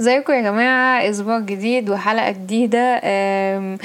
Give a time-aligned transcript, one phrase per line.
[0.00, 3.00] ازيكم يا جماعة؟ أسبوع جديد وحلقة جديدة.
[3.04, 3.78] آه،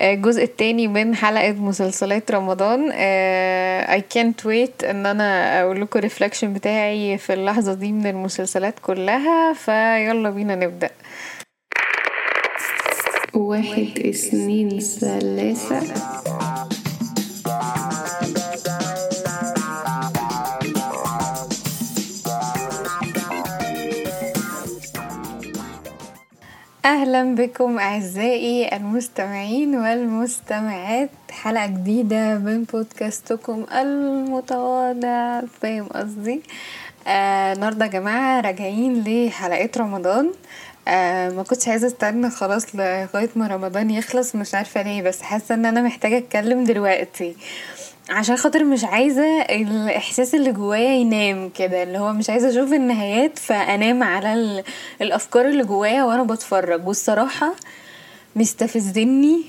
[0.00, 2.90] الجزء التاني من حلقة مسلسلات رمضان.
[2.94, 8.74] آه، I can't wait إن أنا أقول لكم الريفلكشن بتاعي في اللحظة دي من المسلسلات
[8.82, 9.52] كلها.
[9.52, 10.90] فيلا بينا نبدأ.
[13.34, 15.80] واحد اثنين ثلاثة.
[26.88, 31.10] أهلا بكم أعزائي المستمعين والمستمعات.
[31.30, 36.40] حلقة جديدة من بودكاستكم المتواضع فاهم قصدي؟
[37.06, 40.32] آه، النهارده يا جماعة راجعين لحلقات رمضان.
[40.88, 45.54] آه ما كنتش عايزة استنى خلاص لغاية ما رمضان يخلص مش عارفة ليه بس حاسة
[45.54, 47.36] إن أنا محتاجة أتكلم دلوقتي.
[48.10, 53.38] عشان خاطر مش عايزة الإحساس اللي جوايا ينام كده اللي هو مش عايزة أشوف النهايات
[53.38, 54.64] فأنام على ال-
[55.02, 56.86] الأفكار اللي جوايا وأنا بتفرج.
[56.88, 57.54] والصراحة
[58.36, 59.42] مستفزني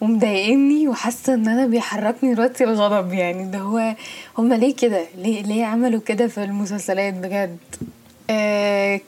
[0.00, 3.94] ومضايقني وحاسة إن أنا بيحركني دلوقتي الغضب يعني اللي هو
[4.38, 7.56] هما ليه كده؟ ليه ليه عملوا كده في المسلسلات بجد؟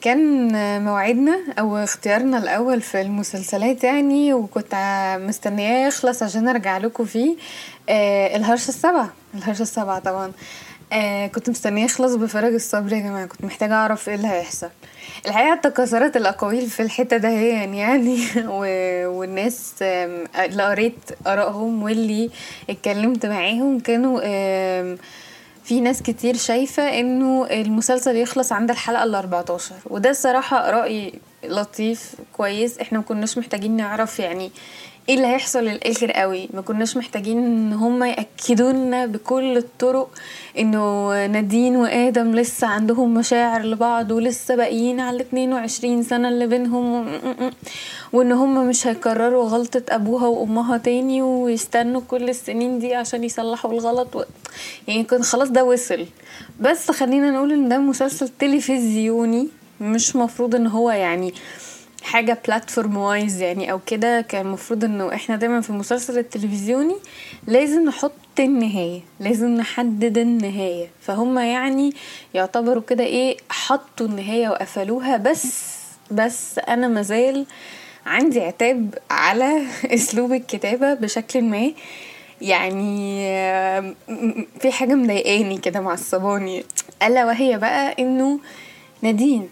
[0.01, 0.48] كان
[0.84, 4.75] موعدنا أو اختيارنا الأول في المسلسلات يعني وكنت
[5.29, 7.37] مستنياه يخلص عشان أرجع لكم فيه.
[7.89, 10.33] آه، الهرشة السبعة الهرشة السبعة طبعا.
[10.92, 14.69] آه كنت مستنياه يخلص بفارغ الصبر يا جماعة كنت محتاجة أعرف إيه اللي هيحصل.
[15.27, 20.95] الحقيقة تكاثرت الأقاويل في الحتة ده يعني و- والناس اللي قريت
[21.27, 22.31] آرائهم واللي
[22.70, 24.20] اتكلمت معاهم كانوا
[25.64, 31.12] في ناس كتير شايفة إنه المسلسل يخلص عند الحلقة ال 14 وده الصراحة رأي
[31.44, 32.78] لطيف كويس.
[32.78, 34.50] إحنا مكناش محتاجين نعرف يعني
[35.08, 40.08] إيه اللي هيحصل للآخر قوي؟ ما كناش محتاجين إن هم ياكدوا لنا بكل الطرق
[40.58, 47.06] إنه نادين وآدم لسه عندهم مشاعر لبعض ولسه باقيين على ال 22 سنة اللي بينهم
[48.12, 54.17] وإن هم مش هيكرروا غلطة أبوها وأمها تاني ويستنوا كل السنين دي عشان يصلحوا الغلط
[54.17, 54.23] و...
[54.89, 56.07] يعني كان خلاص ده وصل.
[56.61, 59.48] بس خلينا نقول إن ده مسلسل تلفزيوني
[59.80, 61.34] مش مفروض إن هو يعني
[62.02, 66.96] حاجة بلاتفورم وايز يعني أو كده كان المفروض إنه إحنا دايما في المسلسل التلفزيوني
[67.46, 70.86] لازم نحط النهاية لازم نحدد النهاية.
[71.01, 71.92] فهم يعني
[72.35, 75.55] يعتبروا كده إيه حطوا النهاية وقفلوها بس
[76.11, 77.46] بس أنا مازال
[78.07, 79.63] عندي عتاب على
[79.95, 81.73] أسلوب الكتابة بشكل ما.
[82.40, 83.95] يعني آم،
[84.61, 86.64] في حاجة مضايقاني كده معصباني
[87.02, 88.40] ألا وهي بقى إنه
[89.02, 89.48] نادين.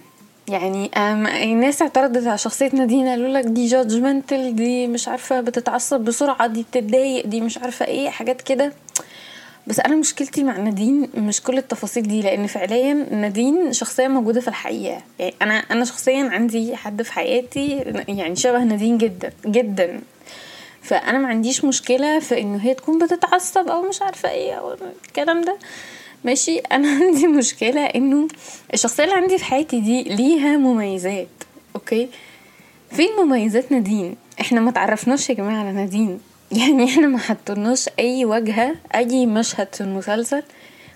[0.48, 0.90] يعني
[1.44, 6.62] الناس اعترضت على شخصية نادين قالوا لك دي جادجمنتال دي مش عارفة بتتعصب بسرعة دي
[6.62, 8.72] بتتضايق دي مش عارفة إيه حاجات كده.
[9.66, 14.48] بس أنا مشكلتي مع نادين مش كل التفاصيل دي لأن فعليا نادين شخصية موجودة في
[14.48, 15.02] الحقيقة.
[15.18, 17.76] يعني أنا أنا شخصيا عندي حد في حياتي
[18.08, 20.00] يعني شبه نادين جدا جدا.
[20.82, 25.42] فأنا ما عنديش مشكلة في إنه هي تكون بتتعصب أو مش عارفة إيه أو الكلام
[25.44, 25.56] ده.
[26.24, 28.28] ماشي؟ أنا عندي مشكلة إنه
[28.74, 31.28] الشخصية اللي عندي في حياتي دي ليها مميزات
[31.74, 32.08] أوكي؟
[32.90, 36.20] فين مميزات نادين؟ إحنا ما تعرفناش يا جماعة على نادين.
[36.60, 40.42] يعني إحنا ما حطولناش أي واجهة أي مشهد في المسلسل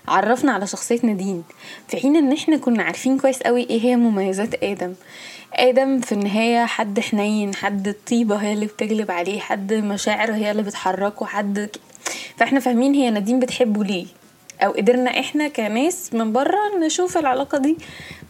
[0.07, 1.43] عرفنا على شخصية نادين.
[1.87, 4.93] في حين إن إحنا كنا عارفين كويس قوي إيه هي مميزات آدم.
[5.53, 10.63] آدم في النهاية حد حنين حد الطيبة هي اللي بتجلب عليه حد مشاعره هي اللي
[10.63, 11.69] بتحركه حد
[12.37, 14.05] فإحنا فاهمين هي نادين بتحبه ليه.
[14.61, 17.77] أو قدرنا إحنا كناس من بره نشوف العلاقة دي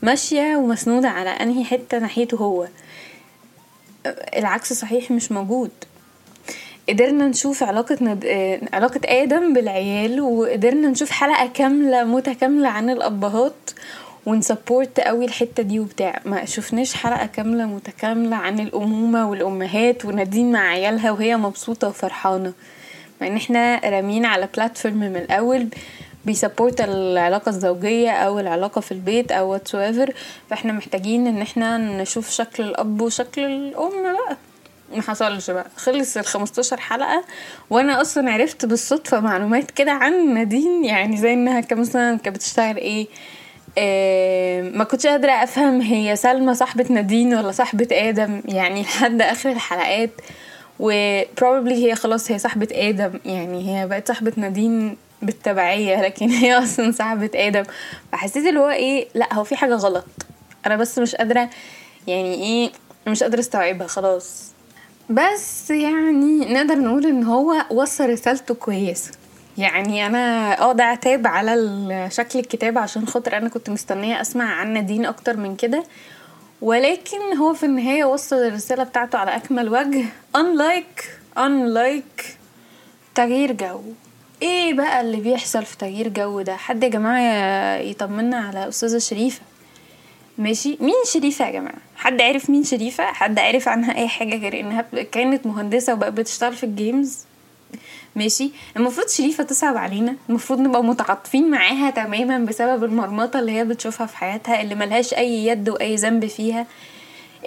[0.01, 2.67] ماشية ومسنودة على أنهي حتة ناحيته هو.
[4.37, 5.71] العكس صحيح مش موجود.
[6.89, 8.25] قدرنا نشوف علاقة ند...
[8.73, 13.71] علاقة آدم بالعيال وقدرنا نشوف حلقة كاملة متكاملة عن الأبهات
[14.25, 16.19] ون support قوي الحتة دي وبتاع.
[16.25, 22.53] ما شفناش حلقة كاملة متكاملة عن الأمومة والأمهات ونادين مع عيالها وهي مبسوطة وفرحانة.
[23.21, 25.67] مع إن إحنا رامين على platform من الأول
[26.25, 30.11] بي support العلاقة الزوجية أو العلاقة في البيت أو whatsoever.
[30.49, 34.37] فإحنا محتاجين إن إحنا نشوف شكل الأب وشكل الأم بقى.
[34.95, 35.65] ما حصلش بقى.
[35.77, 37.23] خلص ال 15 حلقة
[37.69, 42.77] وأنا أصلا عرفت بالصدفة معلومات كده عن نادين يعني زي إنها كان مثلا كانت بتشتغل
[42.77, 43.07] إيه
[43.77, 49.51] آه ما كنتش قادرة أفهم هي سلمى صاحبة نادين ولا صاحبة آدم يعني لحد آخر
[49.51, 50.09] الحلقات.
[50.79, 56.57] و probably هي خلاص هي صاحبة آدم يعني هي بقت صاحبة نادين بالتبعية لكن هي
[56.57, 57.63] أصلا صاحبة آدم.
[58.11, 60.05] فحسيت اللي هو إيه لأ هو في حاجة غلط.
[60.65, 61.49] أنا بس مش قادرة
[62.07, 62.71] يعني إيه
[63.07, 64.51] مش قادرة أستوعبها خلاص.
[65.09, 69.11] بس يعني نقدر نقول إن هو وصل رسالته كويسة.
[69.57, 74.73] يعني أنا آه ده عتاب على شكل الكتاب عشان خاطر أنا كنت مستنية أسمع عن
[74.73, 75.83] نادين أكتر من كده.
[76.61, 80.05] ولكن هو في النهاية وصل الرسالة بتاعته على أكمل وجه.
[80.37, 81.03] unlike
[81.37, 82.23] unlike
[83.15, 83.81] تغيير جو.
[84.41, 89.41] إيه بقى اللي بيحصل في تغيير جو ده؟ حد يا جماعة يطمنا على أستاذة شريفة.
[90.37, 94.59] ماشي؟ مين شريفة يا جماعة؟ حد عرف مين شريفة؟ حد عرف عنها أي حاجة غير
[94.59, 97.17] إنها كانت مهندسة وبقت بتشتغل في الجيمز؟
[98.15, 100.15] ماشي؟ المفروض شريفة تصعب علينا.
[100.29, 105.45] المفروض نبقى متعاطفين معاها تماما بسبب المرمطة اللي هي بتشوفها في حياتها اللي ملهاش أي
[105.45, 106.65] يد وأي ذنب فيها.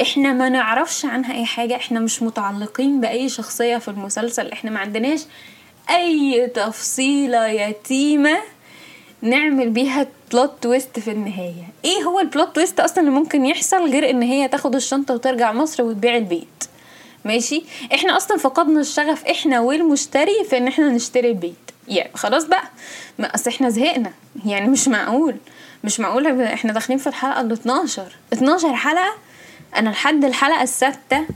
[0.03, 1.77] إحنا ما نعرفش عنها أي حاجة.
[1.77, 4.53] إحنا مش متعلقين بأي شخصية في المسلسل.
[4.53, 5.21] إحنا ما عندناش
[5.91, 8.39] أي تفصيلة يتيمة
[9.23, 11.69] نعمل بيها plot twist في النهاية.
[11.85, 15.53] إيه هو ال plot twist أصلا اللي ممكن يحصل غير إن هي تاخد الشنطة وترجع
[15.53, 16.65] مصر وتبيع البيت؟
[17.25, 17.63] ماشي؟
[17.95, 21.55] إحنا أصلا فقدنا الشغف إحنا والمشتري في إن إحنا نشتري البيت.
[21.89, 22.63] يعني خلاص بقى.
[23.19, 24.13] ما أصل إحنا زهقنا.
[24.47, 25.37] يعني مش معقول.
[25.85, 29.15] مش معقول إحنا داخلين في الحلقة ال 12 12 حلقة؟
[29.77, 31.27] أنا لحد الحلقة السادسة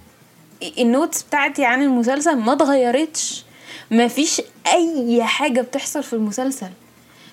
[0.78, 3.44] ال notes بتاعتي عن المسلسل ما اتغيرتش.
[3.92, 4.42] مفيش
[4.74, 6.68] أي حاجة بتحصل في المسلسل.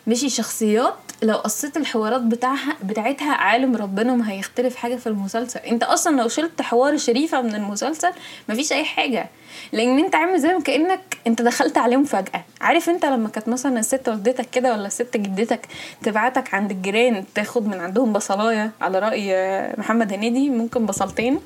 [0.07, 5.59] ماشي شخصيات لو قصيت الحوارات بتاعها بتاعتها عالم ربنا ما هيختلف حاجة في المسلسل.
[5.59, 8.11] أنت أصلا لو شلت حوار شريفة من المسلسل
[8.49, 9.29] مفيش أي حاجة.
[9.71, 12.43] لأن أنت عامل زي كأنك أنت دخلت عليهم فجأة.
[12.61, 15.67] عارف أنت لما كانت مثلا الست والدتك كده ولا الست جدتك
[16.03, 19.33] تبعتك عند الجيران تاخد من عندهم بصلاية؟ على رأي
[19.77, 21.39] محمد هنيدي ممكن بصلتين.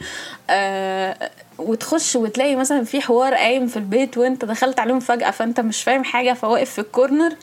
[0.49, 5.83] آه وتخش وتلاقي مثلا في حوار قايم في البيت وانت دخلت عليهم فجأة فانت مش
[5.83, 7.35] فاهم حاجة فواقف في ال corner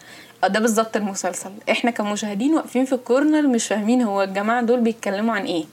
[0.48, 1.50] ده بالظبط المسلسل.
[1.70, 5.64] إحنا كمشاهدين واقفين في ال corner مش فاهمين هو الجماعة دول بيتكلموا عن إيه.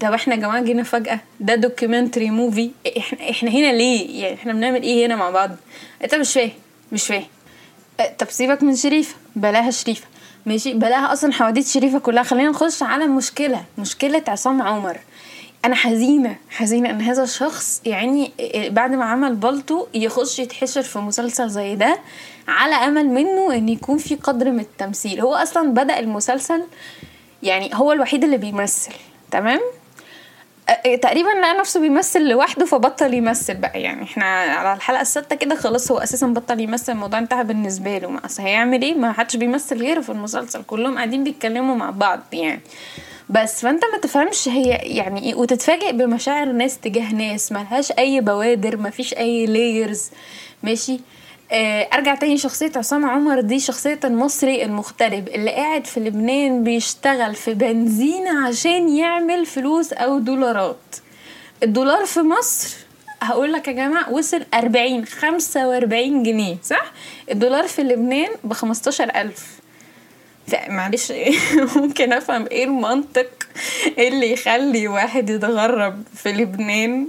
[0.00, 4.52] طب إحنا يا جماعة جينا فجأة ده documentary movie إحنا إحنا هنا ليه؟ يعني إحنا
[4.52, 5.50] بنعمل إيه هنا مع بعض؟
[6.04, 6.50] أنت مش فاهم
[6.92, 7.24] مش فاهم.
[8.18, 10.06] طب سيبك من شريفة بلاها شريفة.
[10.46, 12.22] ماشي؟ بلاها أصلا حواديت شريفة كلها.
[12.22, 14.98] خلينا نخش على مشكلة مشكلة عصام عمر.
[15.64, 18.32] أنا حزينة حزينة إن هذا الشخص يعني
[18.70, 21.98] بعد ما عمل بالطو يخش يتحشر في مسلسل زي ده
[22.48, 25.20] على أمل منه إن يكون في قدر من التمثيل.
[25.20, 26.62] هو أصلا بدأ المسلسل
[27.42, 28.92] يعني هو الوحيد اللي بيمثل
[29.30, 29.60] تمام؟
[31.02, 33.82] تقريبا لقى نفسه بيمثل لوحده فبطل يمثل بقى.
[33.82, 38.10] يعني إحنا على الحلقة السادسه كده خلاص هو أساسا بطل يمثل الموضوع انتهى بالنسبة له.
[38.10, 42.20] ما أصل هيعمل إيه؟ ما حدش بيمثل غيره في المسلسل كلهم قاعدين بيتكلموا مع بعض
[42.32, 42.60] يعني.
[43.28, 48.76] بس فانت ما تفهمش هي يعني إيه وتتفاجئ بمشاعر ناس تجاه ناس ملهاش أي بوادر
[48.76, 50.10] مفيش أي لايرز
[50.62, 51.00] ماشي؟
[51.52, 57.34] آه، أرجع تاني شخصية عصام عمر دي شخصية المصري المغترب اللي قاعد في لبنان بيشتغل
[57.34, 60.96] في بنزين عشان يعمل فلوس أو دولارات.
[61.62, 62.76] الدولار في مصر
[63.22, 66.92] هقول لك يا جماعة وصل 40 45 جنيه صح؟
[67.30, 68.52] الدولار في لبنان ب
[69.00, 69.63] ألف.
[70.48, 71.12] لا معلش.
[71.76, 73.30] ممكن افهم إيه المنطق
[73.98, 77.08] اللي يخلي واحد يتغرب في لبنان؟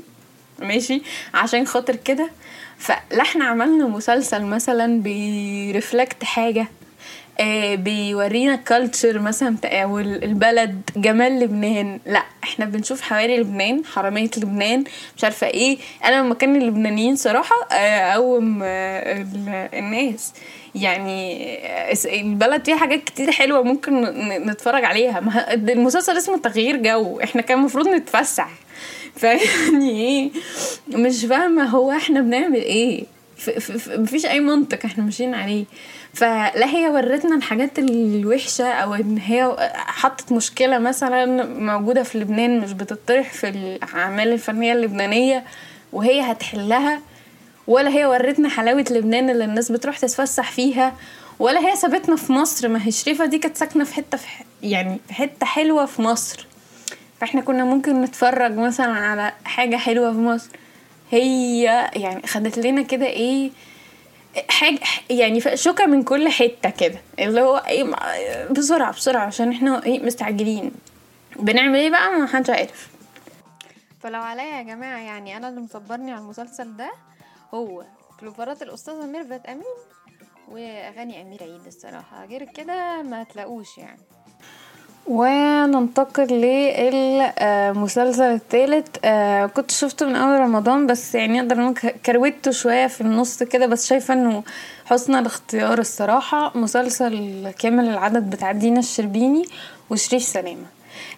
[0.60, 1.02] ماشي
[1.34, 2.30] عشان خاطر كده.
[2.78, 6.68] فلا إحنا عملنا مسلسل مثلا بي reflect حاجة
[7.40, 12.00] آه، بيورينا ال culture مثلا أو آه، البلد جمال لبنان.
[12.06, 14.84] لا إحنا بنشوف حواري لبنان حرامية لبنان
[15.18, 15.78] مش عارفة إيه.
[16.06, 20.34] أنا لما كان اللبنانيين صراحة آه، أقوم الناس.
[20.76, 21.60] يعني
[22.06, 24.02] البلد فيها حاجات كتير حلوة ممكن
[24.46, 25.20] نتفرج عليها.
[25.54, 27.20] المسلسل اسمه تغيير جو.
[27.24, 28.50] إحنا كان المفروض نتفسح.
[29.20, 30.32] فيعني إيه؟
[30.90, 33.04] مش فاهمة هو إحنا بنعمل إيه.
[33.88, 35.66] مفيش أي منطق إحنا ماشيين عليه.
[36.14, 42.72] فلا هي ورتنا الحاجات الوحشة أو إن هي حطت مشكلة مثلا موجودة في لبنان مش
[42.74, 45.44] بتطرح في الأعمال الفنية اللبنانية
[45.94, 47.02] وهي هتحلها.
[47.68, 50.94] ولا هي ورتنا حلاوة لبنان اللي الناس بتروح تتفسح فيها
[51.40, 52.68] ولا هي سابتنا في مصر.
[52.68, 54.28] ما هي شريفة دي كانت ساكنة في حتة في
[54.64, 56.48] يعني في حتة حلوة في مصر.
[57.22, 60.50] فاحنا كنا ممكن نتفرج مثلا على حاجة حلوة في مصر.
[61.12, 61.64] هي
[61.96, 63.52] يعني خدت لنا كده إيه
[64.50, 64.80] حاجة
[65.10, 67.00] يعني شوكة من كل حتة كده.
[67.20, 67.84] اللي هو إيه
[68.52, 70.72] بسرعة بسرعة عشان إحنا إيه مستعجلين.
[71.36, 72.88] بنعمل إيه بقى؟ ما حدش عارف.
[74.04, 76.92] فلو عليا يا جماعة يعني أنا اللي مصبرني على المسلسل ده
[77.54, 77.84] هو
[78.20, 79.64] فلوفرات الأستاذة ميرفت أمين
[80.52, 82.26] وأغاني أمير عيد الصراحة.
[82.26, 84.00] غير كده ما تلاقوش يعني.
[85.08, 91.74] وننتقل للمسلسل الثالث آه كنت شفته من أول رمضان بس يعني أقدر أقول
[92.06, 94.44] كروته شوية في النص كده بس شايفة إنه
[94.86, 96.58] حسن الاختيار الصراحة.
[96.58, 99.46] مسلسل كامل العدد بتاع دينا الشربيني
[99.90, 100.66] وشريف سلامة.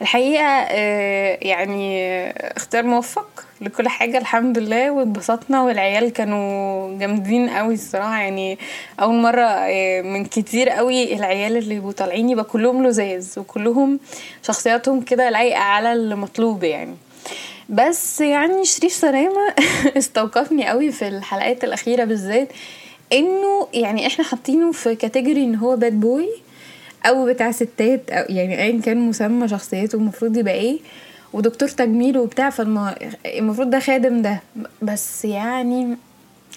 [0.02, 8.18] الحقيقة آه، يعني اختيار موفق لكل حاجة الحمد لله واتبسطنا والعيال كانوا جامدين قوي الصراحة.
[8.18, 8.58] يعني
[9.00, 14.00] أول مرة آه، من كتير قوي العيال اللي يبقوا طالعين يبقى كلهم لذاذ وكلهم
[14.44, 16.96] شخصياتهم كده لايقة على المطلوب يعني.
[17.70, 19.56] بس يعني شريف سلامة
[19.98, 22.48] استوقفني قوي في الحلقات الأخيرة بالذات
[23.14, 26.30] إنه يعني إحنا حاطينه في category إن هو bad boy
[27.08, 30.80] أو بتاع ستات أو يعني ايا كان مسمى شخصيته المفروض يبقى إيه
[31.34, 34.42] ودكتور تجميل وبتاع فالمفروض ده خادم ده.
[34.82, 35.86] بس يعني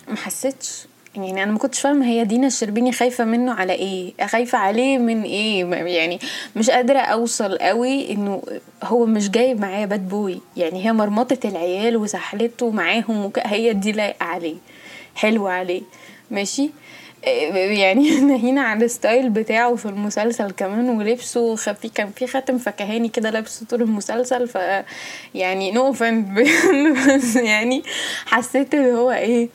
[0.09, 0.87] ما حسيتش.
[1.15, 5.23] يعني أنا ما كنتش فاهمة هي دينا الشربيني خايفة منه على إيه خايفة عليه من
[5.23, 5.65] إيه.
[5.75, 6.19] يعني
[6.57, 8.43] مش قادرة أوصل قوي إنه
[8.85, 13.33] هو مش جايب معايا باد بوي يعني هي مرمطة العيال وسحلته معاهم.
[13.39, 14.57] هي دي لايقة عليه
[15.15, 15.83] حلوة عليه.
[16.31, 16.71] ماشي؟
[17.25, 23.09] يعني نهينا عن ال style بتاعه في المسلسل كمان ولبسه خفي كان في خاتم فكهاني
[23.09, 24.59] كده لابسه طول المسلسل ف
[25.35, 26.41] يعني no offend
[27.09, 27.83] بس يعني
[28.27, 29.49] حسيت اللي هو إيه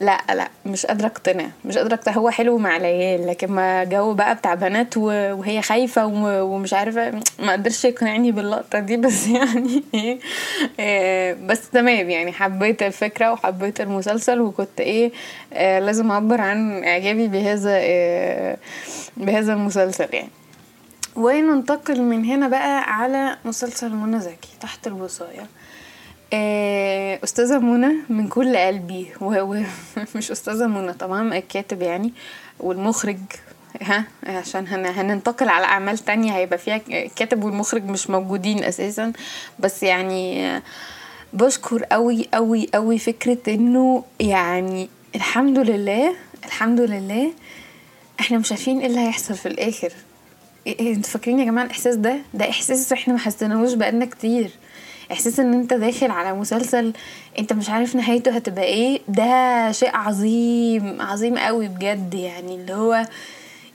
[0.00, 1.46] لا لا مش قادرة أقتنع.
[1.64, 2.14] مش قادرة أقتنع.
[2.14, 6.06] هو حلو مع العيال لكن مع جو بقى بتاع بنات وهي خايفة
[6.42, 8.96] ومش عارفة ما قدرش يقنعني باللقطة دي.
[9.06, 9.82] بس يعني
[10.78, 12.32] إيه بس تمام يعني.
[12.32, 15.12] حبيت الفكرة وحبيت المسلسل وكنت إيه,
[15.52, 18.56] إيه لازم أعبر عن إعجابي بهذا إيه
[19.16, 20.30] بهذا المسلسل يعني.
[21.16, 25.40] وننتقل من هنا بقى على مسلسل منى زكي تحت الوصاية.
[25.40, 25.46] آه،
[27.24, 29.06] أستاذة منى من كل قلبي.
[29.20, 32.12] ومش أستاذة منى طبعا الكاتب يعني
[32.60, 33.18] والمخرج.
[33.82, 39.12] ها؟ عشان هن هننتقل على أعمال تانية هيبقى فيها الكاتب والمخرج مش موجودين أساسا.
[39.58, 40.52] بس يعني
[41.32, 46.14] بشكر قوي قوي قوي فكرة إنه يعني الحمد لله
[46.44, 47.32] الحمد لله
[48.20, 49.92] إحنا مش عارفين إيه اللي هيحصل في الآخر.
[50.66, 54.50] إيه إنتوا فاكرين يا جماعة الإحساس ده؟ ده إحساس إحنا ما حسيناهوش بقالنا كتير.
[55.12, 56.92] إحساس إن أنت داخل على مسلسل
[57.38, 63.06] أنت مش عارف نهايته هتبقى إيه ده شيء عظيم عظيم قوي بجد يعني اللي هو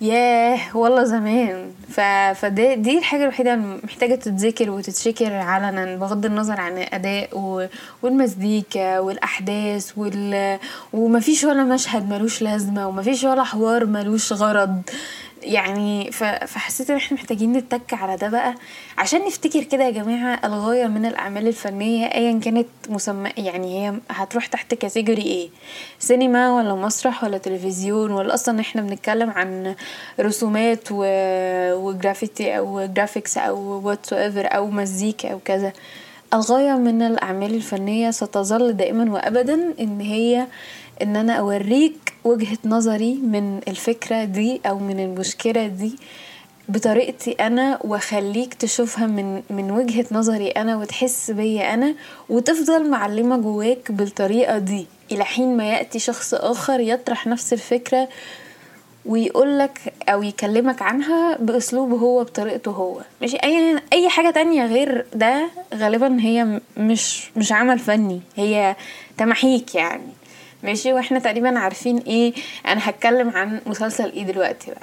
[0.01, 1.71] ياه والله زمان.
[1.89, 1.99] ف...
[2.39, 7.65] فدي دي الحاجة الوحيدة محتاجة تتذكر وتتشكر علنا بغض النظر عن الأداء و...
[8.01, 10.57] والمزيكا والأحداث وال...
[10.93, 14.81] ومفيش ولا مشهد ملوش لازمة ومفيش ولا حوار ملوش غرض.
[15.43, 18.55] يعني فحسيت إن إحنا محتاجين نتك على ده بقى.
[18.97, 24.45] عشان نفتكر كده يا جماعة الغاية من الأعمال الفنية ايا كانت مسمى يعني هي هتروح
[24.45, 25.49] تحت category إيه؟
[25.99, 29.75] سينما ولا مسرح ولا تلفزيون؟ ولا أصلا إحنا بنتكلم عن
[30.19, 31.03] رسومات و...
[31.73, 33.57] وجرافيتي أو graphics أو
[33.87, 35.73] واتس أو مزيكا أو كذا.
[36.33, 40.47] الغاية من الأعمال الفنية ستظل دائما وابدا إن هي
[41.03, 45.95] إن أنا أوريك وجهة نظري من الفكرة دي أو من المشكلة دي
[46.69, 51.95] بطريقتي أنا وأخليك تشوفها من من وجهة نظري أنا وتحس بيا أنا
[52.29, 58.07] وتفضل معلمة جواك بالطريقة دي إلى حين ما يأتي شخص آخر يطرح نفس الفكرة
[59.05, 63.01] ويقولك أو يكلمك عنها باسلوبه هو بطريقته هو.
[63.21, 68.75] مش أي أي حاجة تانية غير ده غالبا هي مش مش عمل فني هي
[69.17, 70.07] تمحيك يعني.
[70.63, 72.33] ماشي؟ وإحنا تقريبا عارفين إيه.
[72.67, 74.81] أنا هتكلم عن مسلسل إيه دلوقتي بقى.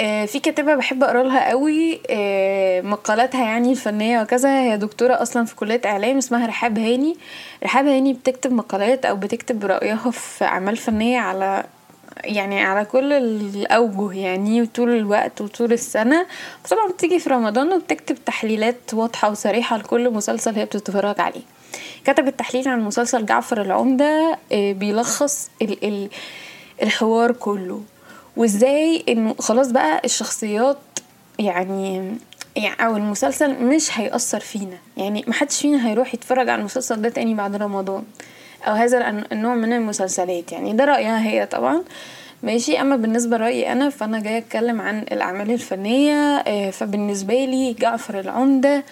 [0.00, 4.60] آه في كاتبة بحب أقرأ لها قوي آه مقالاتها يعني الفنية وكذا.
[4.62, 7.16] هي دكتورة أصلا في كلية إعلام اسمها رحاب هاني.
[7.64, 11.64] رحاب هاني بتكتب مقالات أو بتكتب رأيها في أعمال فنية على
[12.24, 16.26] يعني على كل الأوجه يعني طول الوقت وطول السنة.
[16.70, 21.42] طبعا بتيجي في رمضان وبتكتب تحليلات واضحة وصريحة لكل مسلسل هي بتتفرج عليه.
[22.04, 26.08] كتبت تحليل عن مسلسل جعفر العمدة آه، بيلخص ال ال
[26.82, 27.80] الحوار كله.
[28.36, 30.78] وازاي إنه خلاص بقى الشخصيات
[31.38, 32.12] يعني
[32.56, 34.76] يعني أو المسلسل مش هيأثر فينا.
[34.96, 38.02] يعني محدش فينا هيروح يتفرج على المسلسل ده تاني بعد رمضان.
[38.66, 40.52] أو هذا النوع من المسلسلات.
[40.52, 41.82] يعني ده رأيها هي طبعا.
[42.42, 42.80] ماشي.
[42.80, 46.36] أما بالنسبة لرأيي أنا فأنا جاية أتكلم عن الأعمال الفنية.
[46.36, 48.84] آه، فبالنسبة لي جعفر العمدة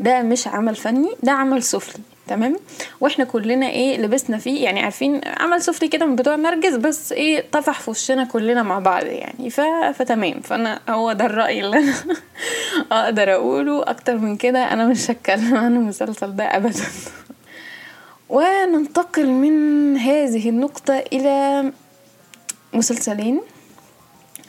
[0.00, 2.02] ده مش عمل فني ده عمل سفلي.
[2.28, 2.56] تمام؟
[3.00, 7.44] وإحنا كلنا إيه لبسنا فيه يعني عارفين عمل سفلي كده من بتوع نرجس بس إيه
[7.52, 9.60] طفح في وشنا كلنا مع بعض يعني ف...
[9.94, 10.40] فتمام.
[10.40, 11.94] فأنا هو ده الرأي اللي أنا
[13.04, 13.82] أقدر أقوله.
[13.82, 16.82] أكتر من كده أنا مش هتكلم عن المسلسل ده ابدا.
[18.28, 21.72] وننتقل من هذه النقطة إلى
[22.72, 23.40] مسلسلين.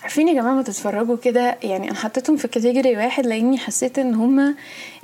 [0.09, 4.15] عارفين يا جماعة ما تتفرجوا كده؟ يعني أنا حطيتهم في كاتيجوري واحد لأني حسيت إن
[4.15, 4.55] هما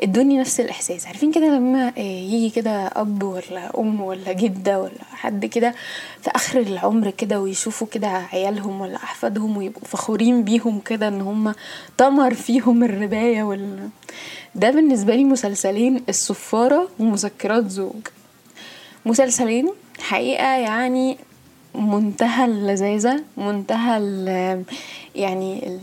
[0.04, 1.06] ادوني نفس الإحساس.
[1.08, 5.76] عارفين كده لما آه، يجي كده أب ولا أم ولا جدة ولا حد كده
[6.22, 11.56] في آخر العمر كده ويشوفوا كده عيالهم ولا أحفادهم ويبقوا فخورين بيهم كده إن هما
[11.98, 13.90] طمر فيهم الرباية وال.
[14.56, 18.08] ده بالنسبة لي مسلسلين الصفاره ومذكرات زوج.
[19.06, 19.70] مسلسلين
[20.00, 21.18] حقيقة يعني
[21.76, 24.64] منتهى اللذاذة منتهى ال
[25.16, 25.80] يعني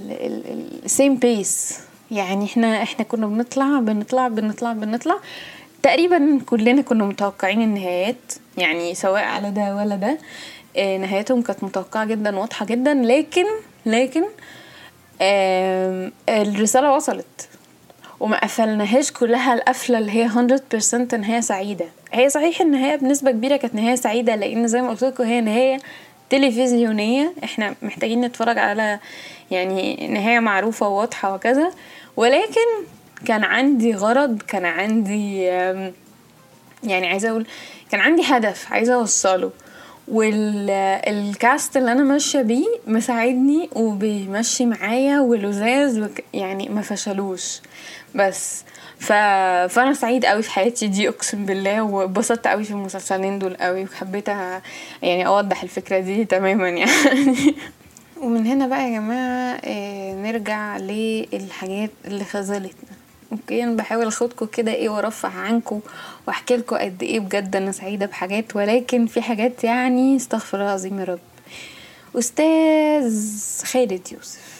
[0.85, 1.79] السيم بيس
[2.11, 5.17] يعني إحنا إحنا كنا بنطلع بنطلع بنطلع بنطلع.
[5.83, 10.19] تقريبا كلنا كنا متوقعين النهايات يعني سواء على ده ولا ده
[10.77, 12.95] آه، نهايتهم كانت متوقعة جدا واضحة جدا.
[12.95, 13.45] لكن
[13.87, 14.23] لكن
[16.29, 17.49] الرسالة وصلت.
[18.23, 21.85] وما قفلناهاش كلها القفلة اللي هي 100% نهايه سعيدة.
[22.12, 25.79] هي صحيح النهايه بنسبة كبيرة كانت نهايه سعيدة لأن زي ما قلت لكم هي نهاية
[26.31, 27.33] تلفزيونية.
[27.45, 28.99] إحنا محتاجين نتفرج على
[29.50, 31.71] يعني نهاية معروفة وواضحة وكذا.
[32.17, 32.85] ولكن
[33.26, 35.43] كان عندي غرض كان عندي
[36.85, 37.47] يعني عايزة أقول
[37.91, 39.50] كان عندي هدف عايزة أوصله.
[40.09, 47.61] والكاست اللي أنا ماشية بيه مساعدني وبيمشي معايا ولزاز يعني ما فشلوش.
[48.14, 48.64] بس.
[48.99, 49.12] ف...
[49.73, 54.28] فأنا سعيد قوي في حياتي دي أقسم بالله وبسطت قوي في المسلسلين دول قوي وحبيت
[54.28, 57.54] يعني أوضح الفكرة دي تماما يعني.
[58.23, 62.90] ومن هنا بقى يا جماعة آه، نرجع للحاجات اللي خذلتنا.
[63.33, 65.81] أوكي أنا بحاول اخدكم كده إيه وارفع عنكم
[66.28, 71.00] وأحكي لكم قد إيه بجد أنا سعيدة بحاجات ولكن في حاجات يعني استغفر الله العظيم
[71.00, 71.19] يا رب.
[72.19, 74.52] أستاذ خالد يوسف.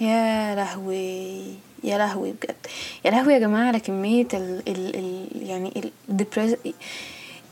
[0.00, 1.69] يا لهوي.
[1.84, 2.56] يا لهوي بجد.
[3.04, 6.74] يا لهوي يا جماعة على كمية ال ال ال يعني ال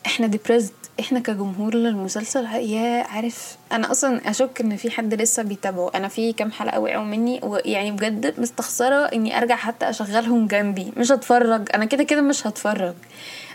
[0.07, 5.91] إحنا ديبريزد إحنا كجمهور للمسلسل يا عارف أنا أصلا أشك إن في حد لسه بيتابعه.
[5.95, 10.93] أنا في كام حلقة وقعوا مني ويعني بجد مستخسرة إني أرجع حتى أشغلهم جنبي.
[10.97, 11.69] مش هتفرج.
[11.75, 12.95] أنا كده كده مش هتفرج.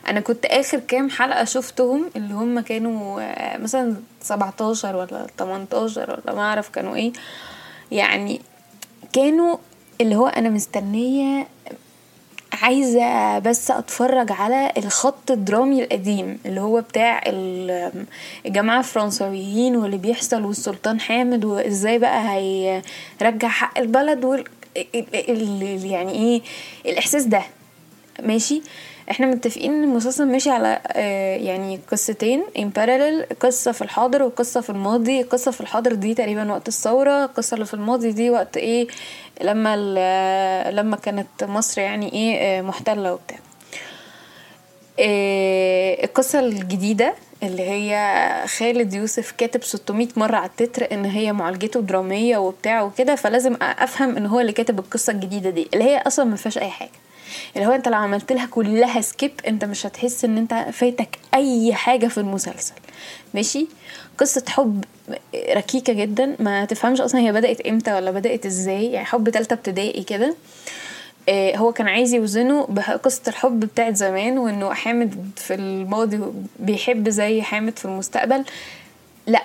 [0.07, 6.35] أنا كنت آخر كام حلقة شفتهم اللي هم كانوا آه، مثلا 17 ولا 18 ولا
[6.35, 7.13] ما أعرف كانوا إيه.
[7.91, 8.41] يعني
[9.13, 9.57] كانوا
[10.01, 11.47] اللي هو أنا مستنية
[12.61, 17.21] عايزة بس أتفرج على الخط الدرامي القديم اللي هو بتاع
[18.45, 24.45] الجماعة الفرنسويين واللي بيحصل والسلطان حامد وإزاي بقى هيرجع حق البلد وال
[25.85, 26.41] يعني إيه
[26.85, 27.41] الإحساس ده.
[28.23, 28.61] ماشي؟
[29.11, 34.61] إحنا متفقين إن المسلسل ماشي على آه، يعني قصتين ان بارالل قصة في الحاضر وقصة
[34.61, 35.21] في الماضي.
[35.21, 38.87] القصة في الحاضر دي تقريبا وقت الثورة القصة اللي في الماضي دي وقت إيه
[39.41, 39.75] لما
[40.71, 43.37] لما كانت مصر يعني إيه آه، محتلة وبتاع.
[44.99, 47.13] آه، القصة الجديدة
[47.43, 53.15] اللي هي خالد يوسف كاتب 600 مرة على التتر إن هي معالجته درامية وبتاع وكده
[53.15, 56.69] فلازم أفهم إن هو اللي كاتب القصة الجديدة دي اللي هي أصلا ما فيهاش أي
[56.69, 57.02] حاجة.
[57.55, 61.73] اللي هو انت لو عملت لها كلها سكيب انت مش هتحس ان انت فايتك أي
[61.73, 62.73] حاجة في المسلسل.
[63.33, 63.67] ماشي؟
[64.17, 64.83] قصة حب
[65.55, 66.35] ركيكة جدا.
[66.39, 68.85] ما تفهمش أصلا هي بدأت إمتى ولا بدأت إزاي.
[68.91, 70.35] يعني حب تالتة ابتدائي كده.
[71.29, 76.19] آه، هو كان عايز يوزنه بقصة الحب بتاعت زمان وإنه حامد في الماضي
[76.59, 78.43] بيحب زي حامد في المستقبل.
[79.27, 79.43] لأ.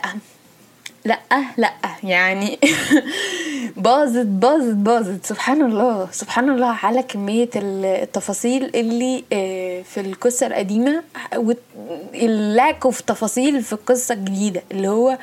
[1.04, 1.18] لأ
[1.56, 1.72] لأ.
[2.04, 2.58] يعني
[3.76, 5.26] باظت باظت باظت.
[5.26, 11.02] سبحان الله سبحان الله على كمية التفاصيل اللي آه، في القصة القديمة
[11.36, 15.18] وال lack of تفاصيل في القصة الجديدة اللي هو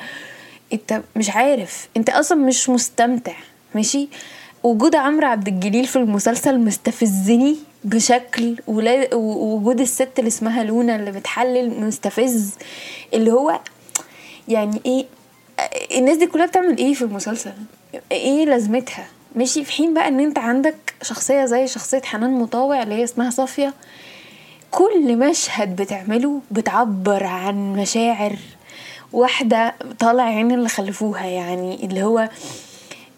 [0.72, 1.88] انت مش عارف.
[1.96, 3.34] انت أصلا مش مستمتع.
[3.74, 4.08] ماشي؟
[4.62, 8.56] وجود عمرو عبد الجليل في المسلسل مستفزني بشكل
[9.12, 12.54] ووجود الست اللي اسمها لونا اللي بتحلل مستفز.
[13.14, 13.60] اللي هو
[14.48, 15.06] يعني إيه
[15.98, 17.52] الناس دي كلها بتعمل إيه في المسلسل؟
[18.12, 22.94] إيه لازمتها؟ ماشي في حين بقى ان انت عندك شخصية زي شخصية حنان مطاوع اللي
[22.94, 23.74] هي اسمها صافية
[24.70, 28.36] كل مشهد بتعمله بتعبر عن مشاعر
[29.12, 32.28] واحدة طالع عين اللي خلفوها يعني اللي هو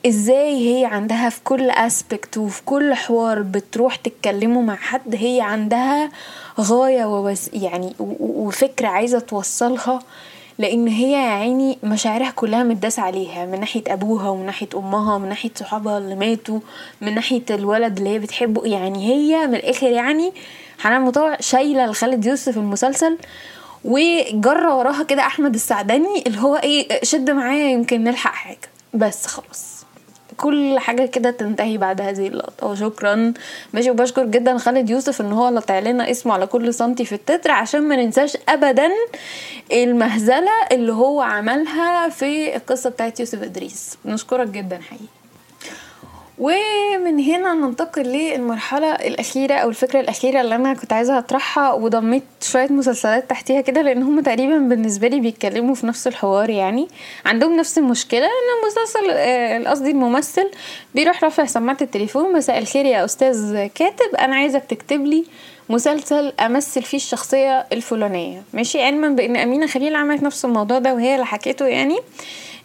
[0.06, 6.10] إزاي هي عندها في كل اسبكت وفي كل حوار بتروح تتكلموا مع حد هي عندها
[6.60, 9.98] غاية ووس يعني وفكرة عايزة توصلها
[10.58, 15.28] لأن هي يا عيني مشاعرها كلها متداس عليها من ناحية أبوها ومن ناحية أمها ومن
[15.28, 16.60] ناحية صحابها اللي ماتوا
[17.00, 18.66] من ناحية الولد اللي هي بتحبه.
[18.66, 20.32] يعني هي من الآخر يعني
[20.78, 23.18] حنان مطوع شايلة لخالد يوسف المسلسل
[23.84, 28.58] وجرى وراها كده أحمد السعداني اللي هو إيه شد معايا يمكن نلحق حاجة.
[28.94, 29.77] بس خلاص.
[30.40, 32.66] كل حاجة كده تنتهي بعد هذه اللقطة.
[32.66, 33.34] وشكرا.
[33.72, 37.50] ماشي وبشكر جدا خالد يوسف إن هو لطع لنا اسمه على كل سنتي في التتر
[37.50, 38.88] عشان ما ننساش ابدا
[39.72, 43.98] المهزلة اللي هو عملها في القصة بتاعت يوسف إدريس.
[44.04, 45.17] نشكرك جدا حقيقي.
[46.40, 52.72] ومن هنا ننتقل للمرحلة الأخيرة أو الفكرة الأخيرة اللي أنا كنت عايزة أطرحها وضميت شوية
[52.72, 56.88] مسلسلات تحتيها كده لأن هم تقريبا بالنسبة لي بيتكلموا في نفس الحوار يعني.
[57.26, 60.50] عندهم نفس المشكلة إن المسلسل آه، قصدي الممثل
[60.94, 65.24] بيروح رافع سماعة التليفون مساء الخير يا أستاذ كاتب أنا عايزك تكتب لي
[65.68, 68.42] مسلسل أمثل فيه الشخصية الفلانية.
[68.52, 71.98] ماشي؟ علما بإن أمينة خليل عملت نفس الموضوع ده وهي اللي حكيته يعني.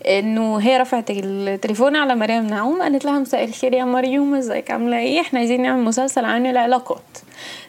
[0.07, 4.97] إنه هي رفعت التليفون على مريم نعوم قالت لها مساء الخير يا مريم إزيك؟ عاملة
[4.97, 7.03] إيه؟ إحنا عايزين نعمل مسلسل عن العلاقات.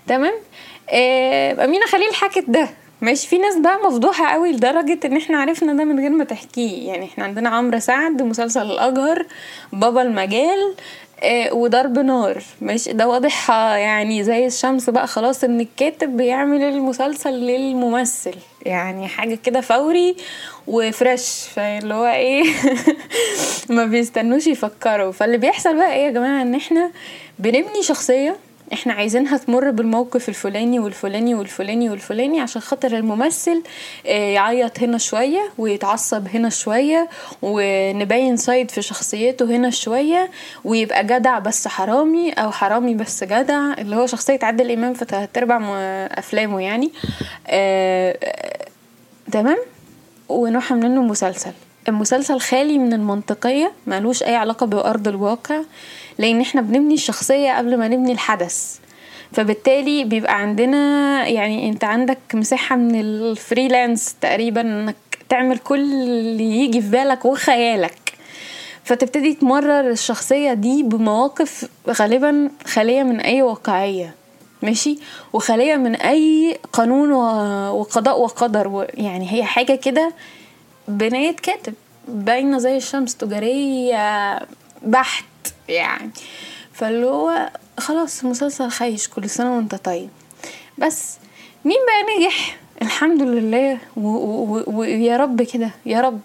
[0.07, 0.33] تمام؟
[0.91, 2.69] آه أمينة خليل حكت ده.
[3.01, 6.89] ماشي؟ في ناس بقى مفضوحة قوي لدرجة إن إحنا عرفنا ده من غير ما تحكيه.
[6.89, 9.27] يعني إحنا عندنا عمرو سعد مسلسل الأجهر
[9.73, 10.75] بابا المجال آه
[11.53, 12.43] وضرب نار.
[12.61, 15.07] ماشي؟ ده واضح يعني زي الشمس بقى.
[15.07, 18.35] خلاص إن الكاتب بيعمل المسلسل للممثل.
[18.67, 20.17] يعني حاجة كده فوري
[20.67, 21.49] و fresh.
[21.55, 22.45] فاللي هو إيه؟
[23.69, 25.13] ما بيستنوش يفكروا.
[25.13, 26.91] فاللي بيحصل بقى إيه يا جماعة؟ إن إحنا
[27.39, 28.37] بنبني شخصية
[28.73, 33.63] إحنا عايزينها تمر بالموقف الفلاني والفلاني والفلاني والفلاني عشان خاطر الممثل
[34.07, 37.09] آه، يعيط هنا شوية ويتعصب هنا شوية
[37.43, 40.31] ونبين side في شخصيته هنا شوية
[40.65, 45.39] ويبقى جدع بس حرامي أو حرامي بس جدع اللي هو شخصية عادل إمام في تلات
[45.39, 45.59] أرباع
[46.07, 46.93] أفلامه يعني.
[47.47, 48.65] آه، آه،
[49.33, 49.59] تمام؟
[50.29, 51.53] ونروح له مسلسل.
[51.89, 55.61] المسلسل خالي من المنطقية ملوش أي علاقة بأرض الواقع.
[56.19, 58.79] لأن إحنا بنبني الشخصية قبل ما نبني الحدث.
[59.33, 60.79] فبالتالي بيبقى عندنا
[61.29, 64.97] يعني أنت عندك مساحة من الفريلانس تقريبا إنك
[65.29, 68.13] تعمل كل اللي يجي في بالك وخيالك.
[68.85, 74.15] فتبتدي تمرر الشخصية دي بمواقف غالبا خالية من أي واقعية
[74.63, 74.99] ماشي؟
[75.33, 77.13] وخالية من أي قانون
[77.73, 78.87] وقضاء وقدر.
[78.95, 80.13] يعني هي حاجة كده
[80.89, 81.75] بناية كاتب
[82.09, 84.39] باينة زي الشمس تجارية
[84.83, 85.25] بحت
[85.69, 86.11] يعني.
[86.73, 90.09] فاللي هو خلاص مسلسل خايش كل سنة وانت طيب.
[90.79, 91.17] بس
[91.65, 93.79] مين بقى نجح؟ الحمد لله
[94.67, 96.21] ويا رب كده يا رب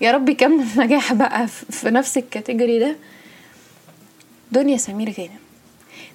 [0.00, 2.96] يا رب يكمل نجاح بقى في نفس الكاتيجوري ده.
[4.52, 5.43] دنيا سمير غانم.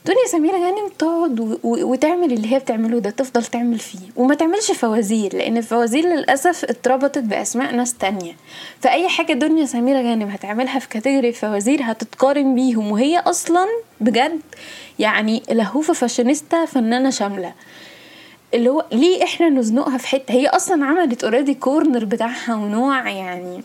[0.06, 4.00] دنيا سمير غانم تقعد وتعمل اللي هي بتعمله ده تفضل تعمل فيه.
[4.16, 8.34] وما تعملش فوازير لأن الفوازير للأسف اتربطت بأسماء ناس تانية.
[8.82, 12.92] فأي حاجة دنيا سمير غانم هتعملها في category فوازير هتتقارن بيهم.
[12.92, 13.66] وهي أصلا
[14.02, 14.40] بجد
[15.00, 17.54] يعني لهوفة فاشينيستا فنانة شاملة.
[18.54, 23.64] اللي هو ليه إحنا نزنقها في حتة؟ هي أصلا عملت already corner بتاعها ونوع يعني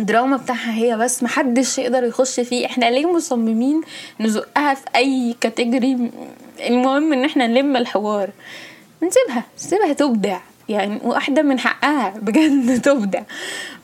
[0.00, 2.66] الدراما بتاعها هي بس محدش يقدر يخش فيه.
[2.66, 3.80] إحنا ليه مصممين
[4.20, 6.10] نزقها في أي كاتيجوري
[6.66, 8.30] المهم إن إحنا نلم الحوار.
[9.02, 10.38] نسيبها نسيبها تبدع.
[10.68, 13.22] يعني واحدة من حقها بجد تبدع.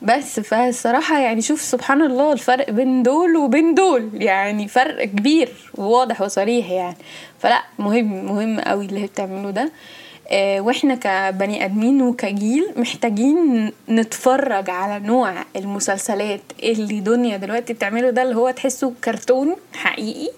[0.02, 4.10] بس فالصراحة يعني شوف سبحان الله الفرق بين دول وبين دول.
[4.14, 6.96] يعني فرق كبير وواضح وصريح يعني.
[7.38, 9.70] فلا مهم مهم قوي اللي هي بتعمله ده.
[10.32, 18.36] وإحنا كبني ادمين وكجيل محتاجين نتفرج على نوع المسلسلات اللي دنيا دلوقتي بتعمله ده اللي
[18.36, 20.30] هو تحسه كرتون حقيقي.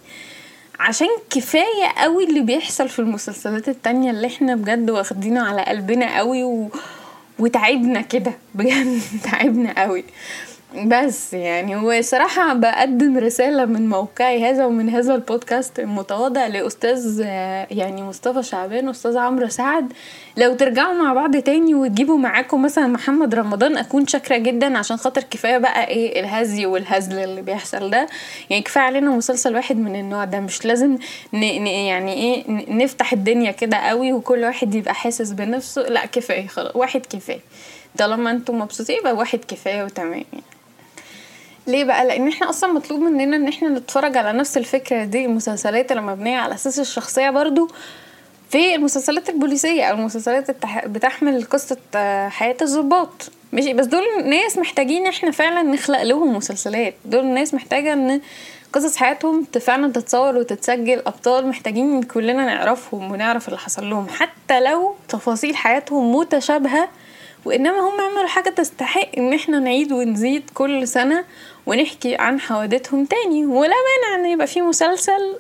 [0.81, 6.44] عشان كفاية قوي اللي بيحصل في المسلسلات التانية اللي إحنا بجد واخدينه على قلبنا قوي
[6.44, 6.68] و...
[7.38, 10.05] وتعبنا كده بجد تعبنا قوي.
[10.75, 17.21] بس يعني وصراحة بقدم رسالة من موقعي هذا ومن هذا البودكاست المتواضع لأستاذ
[17.71, 19.93] يعني مصطفى شعبان وأستاذ عمرو سعد.
[20.37, 25.23] لو ترجعوا مع بعض تاني وتجيبوا معاكم مثلا محمد رمضان أكون شاكرة جدا عشان خاطر
[25.23, 28.07] كفاية بقى إيه الهزي والهزل اللي بيحصل ده.
[28.51, 30.99] يعني كفاية علينا مسلسل واحد من النوع ده مش لازم
[31.33, 35.83] ن يعني إيه نفتح الدنيا كده قوي وكل واحد يبقى حاسس بنفسه.
[35.83, 37.41] لا كفاية خلاص واحد كفاية.
[37.99, 40.43] طالما أنتم مبسوطين يبقى واحد كفاية وتمام يعني.
[41.69, 45.93] ليه بقى؟ لأن إحنا أصلا مطلوب مننا إن إحنا نتفرج على نفس الفكرة دي المسلسلات
[45.93, 47.69] اللي مبنية على أساس الشخصية برضو
[48.51, 50.87] في المسلسلات البوليسية أو المسلسلات التح...
[50.87, 53.31] بتحمل قصة آه، حياة الضباط.
[53.53, 56.95] ماشي؟ بس دول ناس محتاجين إحنا فعلا نخلق لهم مسلسلات.
[57.05, 58.21] دول الناس محتاجة إن
[58.73, 61.03] قصص حياتهم فعلا تتصور وتتسجل.
[61.07, 64.07] أبطال محتاجين كلنا نعرفهم ونعرف اللي حصل لهم.
[64.09, 66.89] حتى لو تفاصيل حياتهم متشابهة
[67.44, 71.24] وإنما هم عملوا حاجة تستحق إن إحنا نعيد ونزيد كل سنة
[71.66, 73.46] ونحكي عن حوادثهم تاني.
[73.46, 75.37] ولا مانع إن يبقى في مسلسل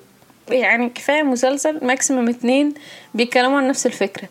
[0.50, 2.74] يعني كفاية مسلسل ماكسيمم اتنين
[3.14, 4.28] بيتكلموا عن نفس الفكرة.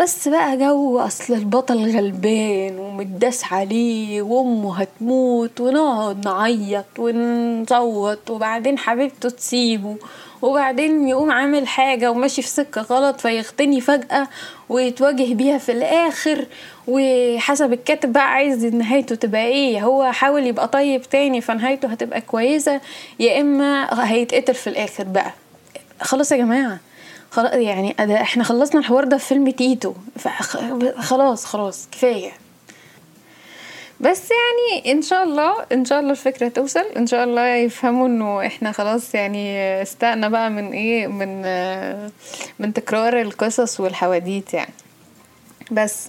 [0.00, 9.28] بس بقى جو أصل البطل غلبان ومتداس عليه وأمه هتموت ونقعد نعيط ونصوت وبعدين حبيبته
[9.28, 9.96] تسيبه.
[10.42, 14.28] وبعدين يقوم عامل حاجة وماشي في سكة غلط فيغتني فجأة
[14.68, 16.46] ويتواجه بيها في الآخر.
[16.88, 22.80] وحسب الكاتب بقى عايز نهايته تبقى إيه هو حاول يبقى طيب تاني فنهايته هتبقى كويسة
[23.20, 25.32] يا إما هيتقتل في الآخر بقى.
[26.02, 26.78] خلاص يا جماعة
[27.30, 29.92] خلاص يعني إحنا خلصنا الحوار ده في فيلم تيتو.
[30.98, 32.30] خلاص خلاص كفاية.
[34.00, 36.84] بس يعني إن شاء الله إن شاء الله الفكرة توصل.
[36.96, 41.42] إن شاء الله يفهموا إنه إحنا خلاص يعني استقنا بقى من إيه من
[42.58, 44.72] من تكرار القصص والحواديت يعني.
[45.70, 46.08] بس.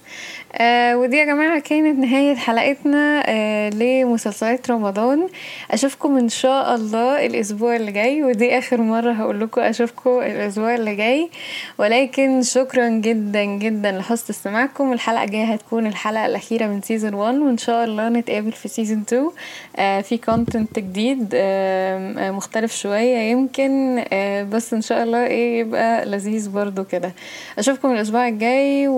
[0.54, 5.28] آه ودي يا جماعة كانت نهاية حلقتنا آه لمسلسلات رمضان.
[5.70, 10.94] أشوفكم إن شاء الله الأسبوع اللي جاي ودي آخر مرة هقول لكم أشوفكم الأسبوع اللي
[10.94, 11.30] جاي.
[11.78, 14.92] ولكن شكرا جدا جدا لحسن استماعكم.
[14.92, 19.30] الحلقة الجاية هتكون الحلقة الأخيرة من season 1 وإن شاء الله نتقابل في season 2
[19.76, 24.04] آه في content جديد آه مختلف شوية يمكن.
[24.12, 27.12] آه بس إن شاء الله إيه يبقى لذيذ برضو كده.
[27.58, 28.88] أشوفكم الأسبوع الجاي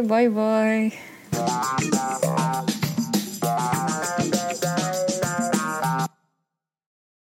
[0.00, 0.92] Bye bye.